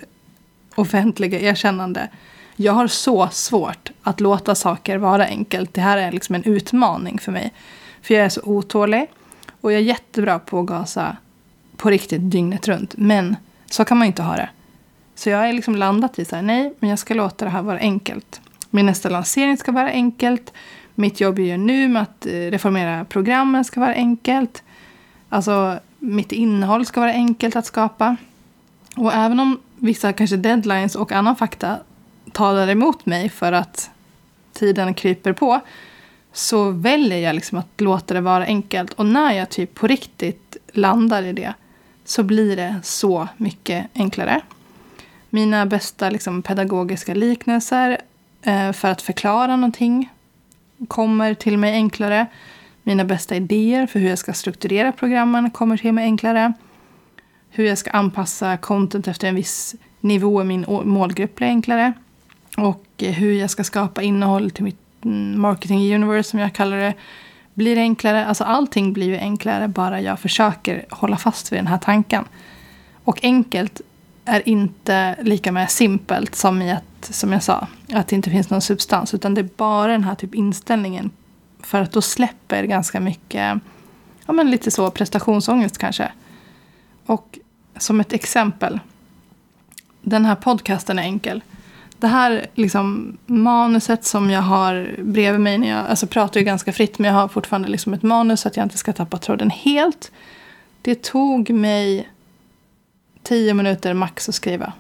offentliga 0.76 1.40
erkännande. 1.40 2.10
Jag 2.56 2.74
har 2.74 2.88
så 2.88 3.30
svårt 3.32 3.92
att 4.04 4.20
låta 4.20 4.56
saker 4.56 4.98
vara 4.98 5.26
enkelt. 5.26 5.74
Det 5.74 5.82
här 5.82 5.98
är 5.98 6.12
liksom 6.12 6.36
en 6.36 6.44
utmaning 6.44 7.20
för 7.20 7.32
mig. 7.32 7.54
För 8.02 8.14
jag 8.14 8.26
är 8.26 8.30
så 8.30 8.42
otålig. 8.44 9.08
Och 9.62 9.72
jag 9.72 9.80
är 9.80 9.84
jättebra 9.84 10.40
på 10.40 10.60
att 10.60 10.66
gasa 10.66 11.18
på 11.78 11.90
riktigt 11.90 12.32
dygnet 12.32 12.68
runt. 12.68 12.94
Men 12.98 13.36
så 13.70 13.86
kan 13.86 13.98
man 13.98 14.08
inte 14.08 14.22
ha 14.22 14.36
det. 14.36 14.50
Så 15.16 15.30
jag 15.30 15.38
har 15.38 15.54
liksom 15.54 15.76
landat 15.76 16.20
i 16.20 16.26
så 16.26 16.36
här, 16.36 16.44
nej, 16.44 16.74
men 16.80 16.90
jag 16.90 17.00
ska 17.00 17.14
låta 17.14 17.46
det 17.46 17.52
här 17.52 17.62
vara 17.62 17.80
enkelt. 17.80 18.42
Min 18.70 18.86
nästa 18.86 19.10
lansering 19.10 19.58
ska 19.58 19.72
vara 19.72 19.90
enkelt. 19.90 20.54
Mitt 20.96 21.22
jobb 21.22 21.40
jag 21.40 21.48
gör 21.48 21.58
nu 21.58 21.88
med 21.88 22.02
att 22.02 22.26
eh, 22.26 22.32
reformera 22.32 23.06
programmen 23.06 23.66
ska 23.66 23.80
vara 23.80 23.94
enkelt. 23.94 24.64
Alltså, 25.30 25.80
mitt 26.00 26.32
innehåll 26.32 26.86
ska 26.86 27.00
vara 27.00 27.12
enkelt 27.12 27.56
att 27.56 27.66
skapa. 27.66 28.16
Och 28.96 29.14
även 29.14 29.40
om 29.40 29.60
vissa 29.76 30.14
kanske 30.14 30.38
deadlines 30.38 30.96
och 30.96 31.12
annan 31.12 31.36
fakta 31.36 31.78
talar 32.32 32.68
emot 32.68 33.06
mig 33.06 33.30
för 33.30 33.52
att 33.52 33.90
tiden 34.54 34.94
kryper 34.94 35.34
på 35.34 35.62
så 36.34 36.72
väljer 36.72 37.20
jag 37.20 37.36
liksom 37.36 37.58
att 37.58 37.82
låta 37.82 38.14
det 38.14 38.22
vara 38.22 38.46
enkelt. 38.46 38.94
Och 38.94 39.06
när 39.06 39.34
jag 39.34 39.50
typ 39.50 39.76
på 39.76 39.88
riktigt 39.88 40.58
landar 40.74 41.24
i 41.24 41.34
det 41.34 41.54
så 42.10 42.24
blir 42.24 42.56
det 42.56 42.76
så 42.84 43.28
mycket 43.38 43.88
enklare. 43.94 44.42
Mina 45.30 45.66
bästa 45.66 46.10
liksom, 46.10 46.42
pedagogiska 46.42 47.14
liknelser 47.14 47.98
eh, 48.42 48.72
för 48.72 48.88
att 48.88 49.02
förklara 49.02 49.56
någonting 49.56 50.10
kommer 50.88 51.34
till 51.34 51.58
mig 51.58 51.74
enklare. 51.74 52.26
Mina 52.84 53.06
bästa 53.06 53.36
idéer 53.36 53.88
för 53.88 54.00
hur 54.00 54.10
jag 54.10 54.20
ska 54.20 54.34
strukturera 54.34 54.92
programmen 54.92 55.52
kommer 55.52 55.78
till 55.78 55.94
mig 55.94 56.04
enklare. 56.04 56.54
Hur 57.50 57.66
jag 57.66 57.78
ska 57.78 57.92
anpassa 57.92 58.58
content 58.58 59.08
efter 59.08 59.28
en 59.28 59.36
viss 59.36 59.76
nivå 60.00 60.42
i 60.42 60.46
min 60.46 60.66
målgrupp 60.68 61.36
blir 61.36 61.48
enklare. 61.48 61.94
Och 62.58 62.86
eh, 62.98 63.12
hur 63.12 63.34
jag 63.34 63.50
ska 63.50 63.64
skapa 63.64 64.02
innehåll 64.02 64.52
till 64.52 64.64
mitt 64.64 65.06
mm, 65.06 65.42
marketing 65.42 65.96
universe 65.96 66.30
som 66.30 66.40
jag 66.40 66.54
kallar 66.54 66.78
det 66.78 66.94
blir 67.60 67.78
enklare. 67.78 68.26
Alltså 68.26 68.44
allting 68.44 68.94
blir 68.94 69.08
ju 69.08 69.18
enklare 69.18 69.68
bara 69.68 70.02
jag 70.02 70.20
försöker 70.20 70.86
hålla 70.90 71.18
fast 71.18 71.52
vid 71.52 71.60
den 71.60 71.68
här 71.68 71.78
tanken. 71.78 72.26
Och 73.04 73.20
enkelt 73.24 73.82
är 74.26 74.50
inte 74.50 75.16
lika 75.22 75.52
med 75.52 75.72
simpelt 75.72 76.36
som 76.36 76.62
i 76.62 76.72
att, 76.72 76.84
som 77.02 77.34
jag 77.34 77.44
sa, 77.44 77.68
att 77.94 78.08
det 78.08 78.16
inte 78.16 78.30
finns 78.30 78.50
någon 78.50 78.62
substans. 78.62 79.14
Utan 79.14 79.34
det 79.34 79.42
är 79.42 79.50
bara 79.58 79.92
den 79.92 80.04
här 80.04 80.16
typ 80.16 80.36
inställningen. 80.36 81.12
För 81.60 81.82
att 81.82 81.92
då 81.92 82.02
släpper 82.02 82.64
ganska 82.64 83.00
mycket, 83.00 83.58
ja 84.26 84.34
men 84.34 84.52
lite 84.52 84.72
så 84.72 84.92
prestationsångest 84.92 85.78
kanske. 85.78 86.12
Och 87.06 87.40
som 87.78 88.00
ett 88.00 88.14
exempel. 88.14 88.80
Den 90.02 90.26
här 90.26 90.36
podcasten 90.36 91.00
är 91.00 91.04
enkel. 91.04 91.42
Det 92.00 92.08
här 92.08 92.48
liksom, 92.56 93.18
manuset 93.26 94.06
som 94.06 94.30
jag 94.30 94.42
har 94.42 94.96
bredvid 95.00 95.42
mig, 95.42 95.58
när 95.58 95.70
jag 95.70 95.88
alltså 95.88 96.08
pratar 96.08 96.40
ju 96.40 96.46
ganska 96.46 96.74
fritt 96.74 97.00
men 97.00 97.14
jag 97.14 97.22
har 97.22 97.28
fortfarande 97.28 97.68
liksom 97.68 97.94
ett 97.94 98.04
manus 98.04 98.42
så 98.42 98.48
att 98.48 98.58
jag 98.58 98.66
inte 98.66 98.78
ska 98.78 98.94
tappa 98.94 99.18
tråden 99.18 99.50
helt. 99.50 100.12
Det 100.82 101.04
tog 101.04 101.50
mig 101.50 102.10
tio 103.24 103.54
minuter 103.54 103.94
max 103.94 104.30
att 104.30 104.36
skriva. 104.36 104.74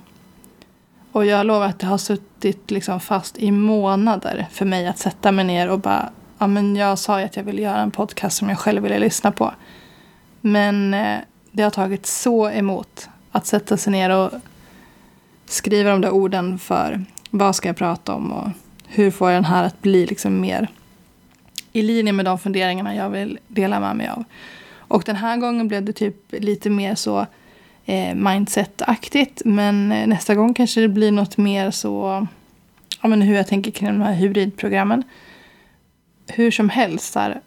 Och 1.11 1.25
jag 1.25 1.45
lovar 1.45 1.65
att 1.65 1.79
det 1.79 1.88
har 1.88 1.97
suttit 1.97 2.71
liksom 2.71 2.99
fast 2.99 3.38
i 3.38 3.51
månader 3.51 4.47
för 4.51 4.65
mig 4.65 4.88
att 4.88 4.97
sätta 4.97 5.31
mig 5.31 5.45
ner 5.45 5.69
och 5.69 5.79
bara, 5.79 6.09
ja 6.38 6.47
men 6.47 6.75
jag 6.75 6.99
sa 6.99 7.19
ju 7.19 7.25
att 7.25 7.35
jag 7.35 7.43
ville 7.43 7.61
göra 7.61 7.81
en 7.81 7.91
podcast 7.91 8.38
som 8.38 8.49
jag 8.49 8.59
själv 8.59 8.83
ville 8.83 8.99
lyssna 8.99 9.31
på. 9.31 9.53
Men 10.41 10.93
eh, 10.93 11.17
det 11.51 11.63
har 11.63 11.69
tagit 11.69 12.05
så 12.05 12.49
emot 12.49 13.09
att 13.31 13.47
sätta 13.47 13.77
sig 13.77 13.91
ner 13.91 14.09
och 14.09 14.31
skriva 15.49 15.89
de 15.89 16.01
där 16.01 16.11
orden 16.11 16.59
för 16.59 17.05
vad 17.29 17.55
ska 17.55 17.69
jag 17.69 17.77
prata 17.77 18.13
om 18.13 18.31
och 18.31 18.49
hur 18.87 19.11
får 19.11 19.31
jag 19.31 19.37
den 19.37 19.45
här 19.45 19.63
att 19.63 19.81
bli 19.81 20.05
liksom 20.05 20.41
mer 20.41 20.67
i 21.71 21.81
linje 21.81 22.13
med 22.13 22.25
de 22.25 22.39
funderingarna 22.39 22.95
jag 22.95 23.09
vill 23.09 23.39
dela 23.47 23.79
med 23.79 23.95
mig 23.95 24.07
av. 24.07 24.23
Och 24.77 25.03
den 25.05 25.15
här 25.15 25.37
gången 25.37 25.67
blev 25.67 25.83
det 25.83 25.93
typ 25.93 26.15
lite 26.31 26.69
mer 26.69 26.95
så 26.95 27.25
eh, 27.85 28.15
mindset-aktigt. 28.15 29.41
Men 29.45 29.91
eh, 29.91 30.07
nästa 30.07 30.35
gång 30.35 30.53
kanske 30.53 30.81
det 30.81 30.87
blir 30.87 31.11
något 31.11 31.37
mer 31.37 31.71
så, 31.71 32.27
ja 33.01 33.07
men 33.07 33.21
hur 33.21 33.35
jag 33.35 33.47
tänker 33.47 33.71
kring 33.71 33.89
de 33.89 34.01
här 34.01 34.13
hybridprogrammen. 34.13 35.03
Hur 36.27 36.51
som 36.51 36.69
helst, 36.69 37.15
här, 37.15 37.41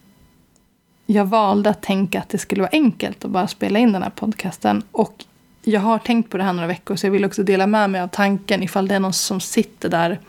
jag 1.07 1.25
valde 1.25 1.71
att 1.71 1.83
tänka 1.83 2.19
att 2.19 2.29
det 2.29 2.39
skulle 2.39 2.63
vara 2.63 2.71
enkelt 2.73 3.25
att 3.25 3.31
bara 3.31 3.49
spela 3.49 3.79
in 3.79 3.93
den 3.93 4.03
här 4.03 4.11
podcasten. 4.11 4.83
Och 4.93 5.25
jag 5.63 5.81
har 5.81 5.99
tänkt 5.99 6.31
på 6.31 6.37
det 6.37 6.45
här 6.45 6.53
några 6.53 6.67
veckor 6.67 6.97
så 6.97 7.07
jag 7.07 7.11
vill 7.11 7.25
också 7.25 7.43
dela 7.43 7.67
med 7.67 7.91
mig 7.91 8.01
av 8.01 8.09
tanken 8.09 8.63
ifall 8.63 8.89
det 8.89 8.95
är 8.95 9.01
någon 9.01 9.13
som 9.13 9.41
sitter 9.41 9.89
där 9.89 10.21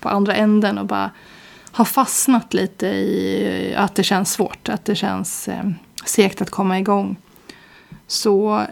på 0.00 0.08
andra 0.08 0.34
änden 0.34 0.78
och 0.78 0.86
bara 0.86 1.10
har 1.72 1.84
fastnat 1.84 2.54
lite 2.54 2.86
i 2.86 3.74
att 3.76 3.94
det 3.94 4.02
känns 4.02 4.32
svårt, 4.32 4.68
att 4.68 4.84
det 4.84 4.94
känns 4.94 5.48
eh, 5.48 5.70
segt 6.04 6.42
att 6.42 6.50
komma 6.50 6.78
igång. 6.78 7.16
Så 8.06 8.62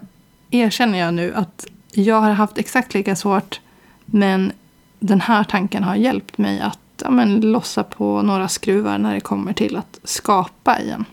erkänner 0.51 0.99
jag 0.99 1.13
nu 1.13 1.33
att 1.35 1.65
jag 1.91 2.21
har 2.21 2.31
haft 2.31 2.57
exakt 2.57 2.93
lika 2.93 3.15
svårt 3.15 3.59
men 4.05 4.51
den 4.99 5.21
här 5.21 5.43
tanken 5.43 5.83
har 5.83 5.95
hjälpt 5.95 6.37
mig 6.37 6.59
att 6.59 6.79
ja, 7.03 7.11
men, 7.11 7.41
lossa 7.41 7.83
på 7.83 8.21
några 8.21 8.47
skruvar 8.47 8.97
när 8.97 9.13
det 9.13 9.21
kommer 9.21 9.53
till 9.53 9.77
att 9.77 9.99
skapa 10.03 10.79
igen. 10.79 11.05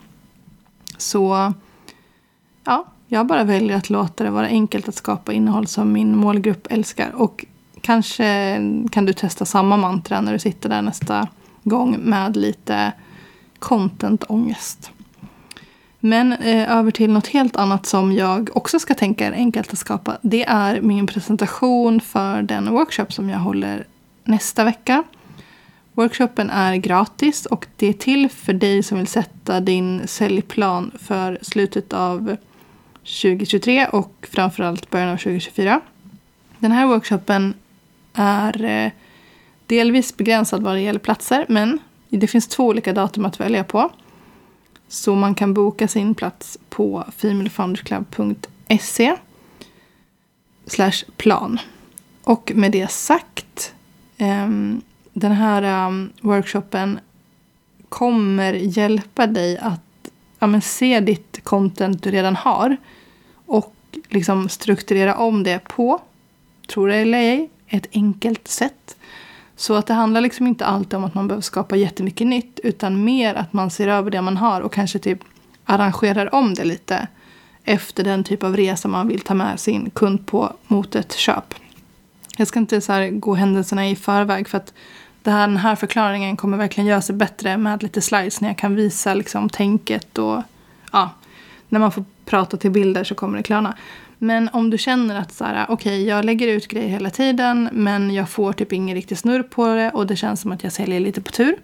Så 0.97 1.53
ja, 2.65 2.87
jag 3.09 3.27
bara 3.27 3.45
väljer 3.45 3.77
att 3.77 3.91
låta 3.91 4.25
det 4.25 4.31
vara 4.31 4.47
enkelt 4.47 4.89
att 4.89 4.95
skapa 4.95 5.33
innehåll 5.33 5.67
som 5.67 5.93
min 5.93 6.17
målgrupp 6.17 6.67
älskar. 6.71 7.11
Och 7.15 7.45
kanske 7.81 8.57
kan 8.91 9.05
du 9.05 9.13
testa 9.13 9.45
samma 9.45 9.77
mantra 9.77 10.21
när 10.21 10.33
du 10.33 10.39
sitter 10.39 10.69
där 10.69 10.83
nästa 10.83 11.29
gång 11.65 11.97
med 12.01 12.37
lite 12.37 12.93
content-ångest. 13.59 14.91
Men 16.01 16.33
eh, 16.33 16.77
över 16.77 16.91
till 16.91 17.11
något 17.11 17.27
helt 17.27 17.57
annat 17.57 17.87
som 17.87 18.13
jag 18.13 18.51
också 18.55 18.79
ska 18.79 18.95
tänka 18.95 19.27
är 19.27 19.33
enkelt 19.33 19.73
att 19.73 19.79
skapa. 19.79 20.19
Det 20.23 20.45
är 20.45 20.81
min 20.81 21.07
presentation 21.07 22.01
för 22.01 22.43
den 22.43 22.71
workshop 22.71 23.07
som 23.09 23.31
jag 23.31 23.39
håller 23.39 23.87
nästa 24.25 24.65
vecka. 24.65 25.05
Workshopen 25.93 26.51
är 26.51 26.77
gratis 26.77 27.47
och 27.47 27.67
det 27.77 27.87
är 27.87 27.93
till 27.93 28.29
för 28.29 28.53
dig 28.53 28.83
som 28.83 28.99
vill 28.99 29.07
sätta 29.07 29.61
din 29.61 30.03
säljplan 30.07 30.91
för 30.99 31.39
slutet 31.43 31.93
av 31.93 32.37
2023 33.09 33.87
och 33.87 34.27
framförallt 34.31 34.91
början 34.91 35.09
av 35.09 35.17
2024. 35.17 35.81
Den 36.59 36.73
här 36.73 36.87
workshopen 36.87 37.55
är 38.15 38.65
eh, 38.65 38.93
delvis 39.67 40.17
begränsad 40.17 40.63
vad 40.63 40.75
det 40.75 40.81
gäller 40.81 40.99
platser 40.99 41.47
men 41.49 41.79
det 42.09 42.27
finns 42.27 42.49
två 42.49 42.67
olika 42.67 42.93
datum 42.93 43.25
att 43.25 43.41
välja 43.41 43.65
på. 43.65 43.91
Så 44.89 45.15
man 45.15 45.35
kan 45.35 45.55
boka 45.55 45.89
sin 45.89 46.15
plats 46.15 46.59
på 46.69 47.05
femalefoundersclub.se 47.17 49.17
slash 50.67 51.05
plan. 51.17 51.59
Och 52.25 52.53
med 52.55 52.73
det 52.73 52.91
sagt, 52.91 53.75
ehm, 54.19 54.81
den 55.13 55.33
här 55.33 55.63
ehm, 55.63 56.13
workshopen 56.21 57.01
kommer 57.89 58.53
hjälpa 58.53 59.27
dig 59.27 59.59
att 59.59 59.88
ja, 60.39 60.47
men 60.47 60.63
se 60.63 61.01
ditt 61.01 61.45
content 61.45 62.03
du 62.03 62.11
redan 62.11 62.37
har 62.37 62.77
och 63.47 63.75
liksom 64.09 64.49
strukturera 64.49 65.15
om 65.15 65.43
det 65.43 65.59
på, 65.59 66.01
tror 66.67 66.89
det 66.89 66.97
eller 66.97 67.19
ej, 67.19 67.51
ett 67.67 67.87
enkelt 67.93 68.49
sätt. 68.49 68.97
Så 69.57 69.75
att 69.75 69.87
det 69.87 69.95
handlar 69.95 70.21
liksom 70.21 70.47
inte 70.47 70.67
alltid 70.67 70.95
om 70.95 71.05
att 71.05 71.15
man 71.15 71.29
behöver 71.29 71.43
skapa 71.43 71.77
jättemycket 71.77 72.27
nytt 72.27 72.61
utan 72.63 73.05
mer 73.05 73.35
att 73.35 73.53
man 73.53 73.71
ser 73.71 73.89
över 73.89 74.11
det 74.11 74.23
man 74.23 74.37
har 74.37 74.61
och 74.61 74.73
kanske 74.73 74.99
typ 74.99 75.19
arrangerar 75.65 76.35
om 76.35 76.55
det 76.55 76.65
lite 76.65 77.09
efter 77.65 78.05
den 78.05 78.25
typ 78.25 78.43
av 78.43 78.57
resa 78.57 78.89
man 78.89 79.09
vill 79.09 79.21
ta 79.21 79.35
med 79.35 79.61
sin 79.61 79.91
kund 79.91 80.27
på 80.27 80.53
mot 80.67 80.95
ett 80.95 81.13
köp. 81.13 81.55
Jag 82.37 82.49
ska 82.49 82.59
inte 82.59 82.81
så 82.81 83.09
gå 83.13 83.35
händelserna 83.35 83.89
i 83.89 83.97
förväg 83.97 84.49
för 84.49 84.59
att 84.59 84.75
den 85.31 85.57
här 85.57 85.77
förklaringen 85.77 86.37
kommer 86.37 86.57
verkligen 86.57 86.87
göra 86.87 87.03
sig 87.03 87.15
bättre 87.15 87.57
med 87.57 87.83
lite 87.83 88.01
slides 88.01 88.41
när 88.41 88.49
jag 88.49 88.59
kan 88.59 88.75
visa 88.75 89.15
liksom 89.15 89.49
tänket 89.49 90.19
och 90.19 90.43
ja, 90.93 91.11
när 91.69 91.81
man 91.81 91.93
får 91.93 92.05
prata 92.25 92.57
till 92.57 92.71
bilder 92.71 93.05
så 93.05 93.15
kommer 93.15 93.37
det 93.37 93.43
klarna. 93.43 93.77
Men 94.19 94.49
om 94.53 94.71
du 94.71 94.79
känner 94.79 95.21
att 95.21 95.33
så 95.33 95.45
här, 95.45 95.71
okay, 95.71 96.05
jag 96.05 96.25
lägger 96.25 96.49
ut 96.49 96.69
grejer 96.69 96.89
hela 96.89 97.11
tiden 97.11 97.69
men 97.73 98.15
jag 98.15 98.29
får 98.29 98.53
typ 98.53 98.73
ingen 98.73 98.95
riktig 98.95 99.19
snurr 99.19 99.43
på 99.43 99.67
det 99.67 99.91
och 99.91 100.07
det 100.07 100.17
känns 100.17 100.41
som 100.41 100.53
att 100.53 100.65
jag 100.65 100.73
säljer 100.73 101.01
lite 101.01 101.21
på 101.21 101.33
tur. 101.33 101.57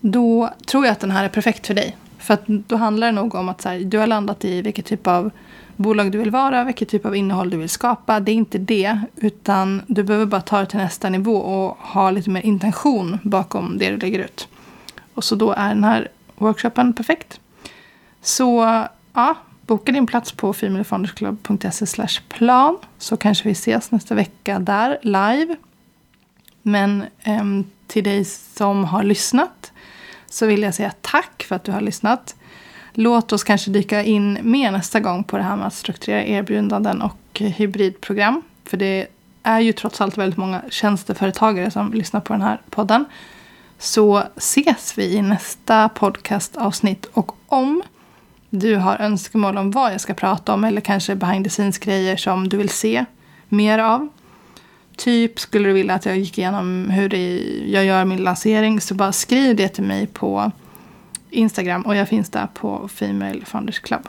Då 0.00 0.54
tror 0.66 0.84
jag 0.84 0.92
att 0.92 1.00
den 1.00 1.10
här 1.10 1.24
är 1.24 1.28
perfekt 1.28 1.66
för 1.66 1.74
dig. 1.74 1.96
För 2.18 2.34
att 2.34 2.46
då 2.46 2.76
handlar 2.76 3.06
det 3.06 3.12
nog 3.12 3.34
om 3.34 3.48
att 3.48 3.62
så 3.62 3.68
här, 3.68 3.78
du 3.78 3.98
har 3.98 4.06
landat 4.06 4.44
i 4.44 4.62
vilket 4.62 4.86
typ 4.86 5.06
av 5.06 5.30
bolag 5.76 6.12
du 6.12 6.18
vill 6.18 6.30
vara, 6.30 6.64
vilket 6.64 6.88
typ 6.88 7.06
av 7.06 7.16
innehåll 7.16 7.50
du 7.50 7.56
vill 7.56 7.68
skapa. 7.68 8.20
Det 8.20 8.32
är 8.32 8.34
inte 8.34 8.58
det, 8.58 9.00
utan 9.16 9.82
du 9.86 10.02
behöver 10.02 10.26
bara 10.26 10.40
ta 10.40 10.60
det 10.60 10.66
till 10.66 10.78
nästa 10.78 11.08
nivå 11.08 11.36
och 11.36 11.76
ha 11.78 12.10
lite 12.10 12.30
mer 12.30 12.46
intention 12.46 13.18
bakom 13.22 13.78
det 13.78 13.90
du 13.90 13.96
lägger 13.96 14.18
ut. 14.18 14.48
Och 15.14 15.24
så 15.24 15.34
då 15.34 15.52
är 15.52 15.68
den 15.68 15.84
här 15.84 16.08
workshopen 16.34 16.92
perfekt. 16.92 17.40
Så 18.22 18.84
ja, 19.12 19.36
boka 19.66 19.92
din 19.92 20.06
plats 20.06 20.32
på 20.32 20.52
femalefoundersclub.se 20.52 22.06
plan 22.28 22.78
så 22.98 23.16
kanske 23.16 23.44
vi 23.44 23.52
ses 23.52 23.90
nästa 23.90 24.14
vecka 24.14 24.58
där 24.58 24.98
live. 25.02 25.56
Men 26.62 27.04
eh, 27.22 27.44
till 27.86 28.04
dig 28.04 28.24
som 28.24 28.84
har 28.84 29.02
lyssnat 29.02 29.72
så 30.26 30.46
vill 30.46 30.62
jag 30.62 30.74
säga 30.74 30.92
tack 31.00 31.42
för 31.48 31.56
att 31.56 31.64
du 31.64 31.72
har 31.72 31.80
lyssnat. 31.80 32.34
Låt 32.94 33.32
oss 33.32 33.44
kanske 33.44 33.70
dyka 33.70 34.02
in 34.02 34.38
mer 34.42 34.70
nästa 34.70 35.00
gång 35.00 35.24
på 35.24 35.36
det 35.36 35.42
här 35.42 35.56
med 35.56 35.66
att 35.66 35.74
strukturera 35.74 36.24
erbjudanden 36.24 37.02
och 37.02 37.40
hybridprogram. 37.40 38.42
För 38.64 38.76
det 38.76 39.06
är 39.42 39.60
ju 39.60 39.72
trots 39.72 40.00
allt 40.00 40.18
väldigt 40.18 40.38
många 40.38 40.62
tjänsteföretagare 40.70 41.70
som 41.70 41.92
lyssnar 41.92 42.20
på 42.20 42.32
den 42.32 42.42
här 42.42 42.60
podden. 42.70 43.04
Så 43.78 44.22
ses 44.36 44.98
vi 44.98 45.14
i 45.14 45.22
nästa 45.22 45.88
podcastavsnitt. 45.88 47.06
Och 47.12 47.36
om 47.46 47.82
du 48.50 48.76
har 48.76 48.96
önskemål 49.00 49.58
om 49.58 49.70
vad 49.70 49.92
jag 49.92 50.00
ska 50.00 50.14
prata 50.14 50.54
om 50.54 50.64
eller 50.64 50.80
kanske 50.80 51.14
behind 51.14 51.44
the 51.44 51.50
scenes 51.50 51.78
grejer 51.78 52.16
som 52.16 52.48
du 52.48 52.56
vill 52.56 52.68
se 52.68 53.04
mer 53.48 53.78
av. 53.78 54.08
Typ 54.96 55.40
skulle 55.40 55.68
du 55.68 55.72
vilja 55.72 55.94
att 55.94 56.06
jag 56.06 56.18
gick 56.18 56.38
igenom 56.38 56.90
hur 56.90 57.14
jag 57.72 57.84
gör 57.84 58.04
min 58.04 58.22
lansering 58.22 58.80
så 58.80 58.94
bara 58.94 59.12
skriv 59.12 59.56
det 59.56 59.68
till 59.68 59.84
mig 59.84 60.06
på 60.06 60.52
Instagram 61.32 61.82
och 61.82 61.96
jag 61.96 62.08
finns 62.08 62.30
där 62.30 62.46
på 62.46 62.88
Female 62.88 63.44
Founders 63.44 63.78
Club. 63.78 64.08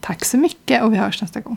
Tack 0.00 0.24
så 0.24 0.36
mycket 0.36 0.82
och 0.82 0.92
vi 0.92 0.96
hörs 0.96 1.22
nästa 1.22 1.40
gång. 1.40 1.56